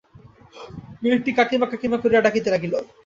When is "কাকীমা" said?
1.37-1.67, 1.71-1.97